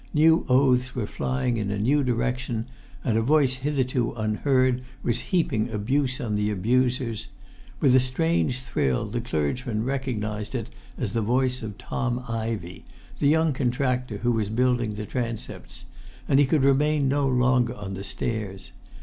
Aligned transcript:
New 0.15 0.47
oaths 0.49 0.95
were 0.95 1.05
flying 1.05 1.57
in 1.57 1.69
a 1.69 1.77
new 1.77 2.03
direction, 2.03 2.65
and 3.03 3.19
a 3.19 3.21
voice 3.21 3.57
hitherto 3.57 4.13
unheard 4.13 4.81
was 5.03 5.19
heaping 5.19 5.69
abuse 5.69 6.19
on 6.19 6.33
the 6.33 6.49
abusers; 6.49 7.27
with 7.79 7.95
a 7.95 7.99
strange 7.99 8.61
thrill, 8.63 9.05
the 9.05 9.21
clergyman 9.21 9.83
recognised 9.83 10.55
it 10.55 10.71
as 10.97 11.11
the 11.11 11.21
voice 11.21 11.61
of 11.61 11.77
Tom 11.77 12.23
Ivey, 12.27 12.83
the 13.19 13.27
young 13.27 13.53
contractor 13.53 14.17
who 14.17 14.31
was 14.31 14.49
building 14.49 14.95
the 14.95 15.05
transepts; 15.05 15.85
and 16.27 16.39
he 16.39 16.47
could 16.47 16.63
remain 16.63 17.07
no 17.07 17.27
longer 17.27 17.75
on 17.75 17.93
the 17.93 18.03
stairs. 18.03 18.71